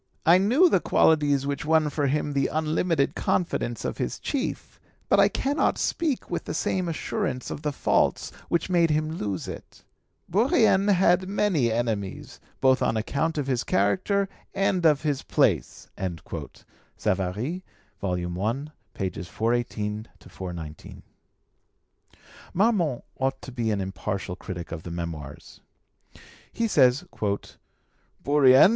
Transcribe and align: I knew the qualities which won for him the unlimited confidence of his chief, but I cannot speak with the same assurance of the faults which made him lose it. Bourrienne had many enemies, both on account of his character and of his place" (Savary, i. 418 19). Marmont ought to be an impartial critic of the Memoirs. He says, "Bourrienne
I 0.25 0.39
knew 0.39 0.67
the 0.67 0.79
qualities 0.79 1.45
which 1.45 1.63
won 1.63 1.91
for 1.91 2.07
him 2.07 2.33
the 2.33 2.49
unlimited 2.51 3.13
confidence 3.13 3.85
of 3.85 3.99
his 3.99 4.17
chief, 4.17 4.79
but 5.09 5.19
I 5.19 5.27
cannot 5.29 5.77
speak 5.77 6.27
with 6.27 6.45
the 6.45 6.55
same 6.55 6.89
assurance 6.89 7.51
of 7.51 7.61
the 7.61 7.71
faults 7.71 8.31
which 8.49 8.67
made 8.67 8.89
him 8.89 9.11
lose 9.11 9.47
it. 9.47 9.83
Bourrienne 10.27 10.87
had 10.87 11.29
many 11.29 11.71
enemies, 11.71 12.39
both 12.61 12.81
on 12.81 12.97
account 12.97 13.37
of 13.37 13.45
his 13.45 13.63
character 13.63 14.27
and 14.55 14.83
of 14.87 15.03
his 15.03 15.21
place" 15.21 15.87
(Savary, 16.97 17.63
i. 18.01 18.25
418 18.33 20.07
19). 20.51 21.03
Marmont 22.55 23.03
ought 23.19 23.39
to 23.43 23.51
be 23.51 23.69
an 23.69 23.79
impartial 23.79 24.35
critic 24.35 24.71
of 24.71 24.81
the 24.81 24.89
Memoirs. 24.91 25.61
He 26.51 26.67
says, 26.67 27.05
"Bourrienne 28.23 28.69